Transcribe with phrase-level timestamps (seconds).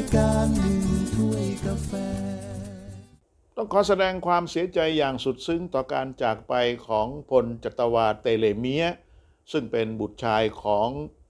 [0.00, 0.80] ายการหนึ่ง
[1.14, 1.92] ถ้วยกาแฟ
[3.56, 6.54] ต้องขอแสดงความเสียใจอย่างสุดซึ้งต่อการจากไป
[6.88, 8.84] ของพลจัตวาเตเลเมีย
[9.52, 10.88] ซึ่งเป็นบุตรชายของ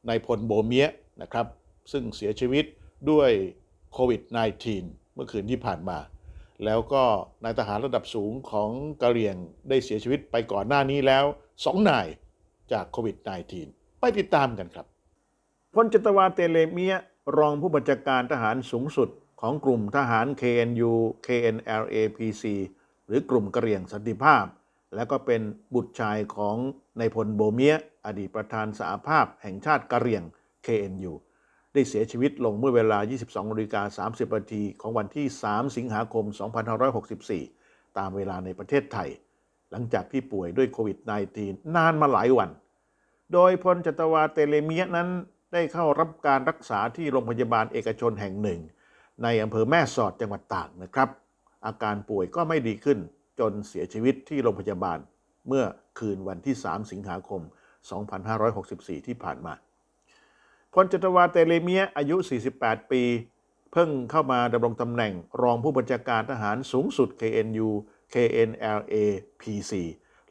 [0.09, 0.87] นายพลโบเมีย
[1.23, 1.47] นะครับ
[1.93, 2.65] ซึ่งเสียชีวิต
[3.11, 3.31] ด้วย
[3.93, 4.23] โควิด
[4.69, 5.99] -19 เมื่อคืนที่ผ่านมา
[6.65, 7.05] แล้วก็
[7.45, 8.71] นายทหารระดับสูงของ
[9.03, 9.37] กะเหรี่ยง
[9.69, 11.25] ได้เสียชีวิตไปก่อนหน้านี้แล้ว
[11.65, 12.07] สองนาย
[12.73, 13.17] จากโควิด
[13.59, 14.87] -19 ไปติดตามกันครับ
[15.75, 16.95] พลจัตวาเตเลเมีย
[17.39, 19.09] รองผู้บัญชาการทหารสูงสุด
[19.41, 20.93] ของกลุ่มทหาร KNU
[21.27, 22.45] KNLAPC
[23.07, 24.45] หรือกลุ่มกระเหรี่ยงสันติภาพ
[24.95, 25.43] และก็เป็น
[25.75, 26.57] บุตรชายของ
[26.99, 30.23] นายพลโบเมีย อดีตประธานสหภาพแห่งชาติกะเหรี่ยง
[30.67, 31.13] KNU
[31.73, 36.25] ได้เสียชีวิตลงเมื่อเวลา 22นาฬิกา30นาทีของวันที่ 3 สิงหาคม
[37.31, 39.09] 2564 ตามเวลาในประเทศไทย
[39.71, 40.99] หลังจากที่ป่วยด้วยโควิด
[41.37, 42.51] -19 นานมาหลายวัน
[43.33, 45.09] โดยพลจัตวาเตเลเมียนั้น
[45.53, 48.61] ได้เข้ารับการรักษาที่โรงพยาบาลเอกชนแห่งหนึ่ง
[49.23, 51.09] ในอำเภอแม่สอดจังหวัดตากนะครับ
[51.67, 52.99] อาการป่วยก็ไม่ดีขึ้น
[53.41, 54.99] จนเสียชีวิตที่โรงพยาบาล
[55.49, 55.65] เมื่อ
[55.99, 57.43] คืนวันที่ 3 สิงหาคม
[58.25, 59.55] 2564 ที่ผ่านมา
[60.75, 62.17] พลจัตวาเตเลเมียอายุ
[62.55, 63.03] 48 ปี
[63.73, 67.69] เพิ่งเข้ามาดำรงตำแหน่งรองผู้บัญชาการทหารสูงสุด KNU
[68.15, 68.95] KNLA
[69.41, 69.73] PC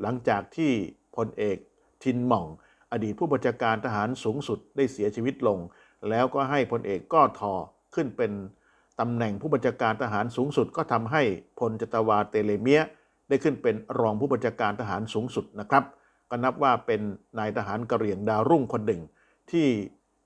[0.02, 0.72] หลังจากที่
[1.16, 1.58] พลเอก
[2.04, 2.48] ทินหม่อง
[2.92, 5.60] อดีตผู้บัญชาการทหารสูงสุดได้เสียชีวิตลง
[6.10, 7.54] แล้วก็ให้พลเอกก้อทอ
[7.96, 8.32] ขึ้นเป็น
[9.00, 11.22] ตำแหน่งผู้บัญชาการทหารสูงสุดก็ทำให้
[11.60, 12.82] พลจตวาเตเลเมีย
[13.30, 15.84] ได้ขึ้นเป็นรองผู้บัญชาการทหารสูงสุดนะครับ
[16.30, 17.02] ก็นับว่าเป็น
[17.40, 19.02] นายทหารกะเหรี่ยงดาวรุ่งคนหนึ่ง
[19.52, 19.68] ที่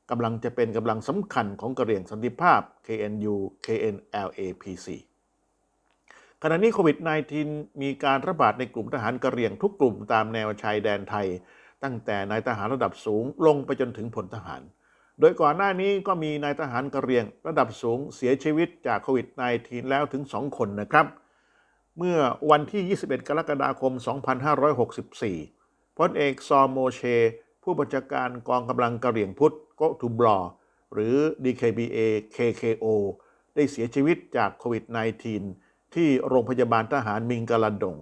[0.10, 4.88] กำลังจะเป็นกำลังสำคัญของกะเหรี่ยงสันติภาพ KNU KNLAPC
[6.42, 6.98] ขณะนี้โควิด
[7.40, 11.28] -19 มีการระบาดในกลุ่มทหารกะเหรี่ยงทุกกลุ่มตามแนวชายแดนไทย
[11.84, 14.62] ตั้งแต่นายทหารระดับสูงลงไปจนถึงพลทหาร
[15.20, 19.28] โดยก่อนหน้านี้ก็มีนายทหารกระเรียงระดับสูงเสียชีวิตจากโควิด
[19.60, 21.06] -19 แล้วถึง 2 คนนะครับ
[21.98, 22.18] เมื่อ
[22.52, 23.94] วันที่ 21 กรกฎาคม
[24.76, 27.02] 2564 พลเอกซอโมเช
[27.64, 30.38] ผู้บัญชาการกองกำลังกระเรียงพุทธโกทูบลอ
[30.94, 31.98] หรือ DKBA
[32.36, 32.86] KKO
[33.56, 34.84] ได้เสียชีวิตจากโควิด
[35.40, 37.96] -19 ที่โรงพยาบาลทหารมิงกะลันดง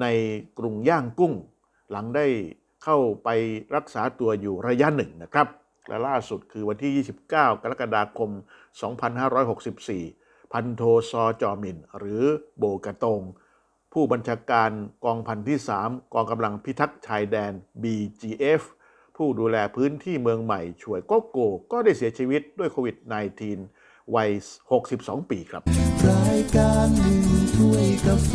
[0.00, 0.06] ใน
[0.58, 1.34] กรุงย่างกุ้ง
[1.90, 2.26] หลังได้
[2.84, 3.28] เข้าไป
[3.76, 5.46] รักษาตัวอยู่ระยะหนึ่งนะครับ
[5.88, 7.34] และล่าสุดคือวันที่ 29 ก
[7.70, 8.30] รกฎาคม
[9.60, 12.22] 2564 พันโทซอจอมิน หรือ
[12.58, 13.20] โบกะตง
[13.92, 14.70] ผู้บัญชาการ
[15.04, 17.52] กองพันที่ 3 กองกำลังพิทักษ์ชายแดน
[17.82, 18.62] BGF
[19.16, 21.38] ผู้ดูแลพื้นที่เมืองใหม่ช่วยโกโก
[21.72, 22.96] ก็ได้เสียชีวิตด้วยโควิด
[23.54, 24.30] -19 วัย
[24.80, 25.62] 62 ปีครับ
[26.08, 27.24] รายการหนึ่ง
[27.56, 28.32] ถ้วยกาแฟ